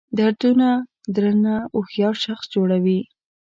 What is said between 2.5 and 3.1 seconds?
جوړوي.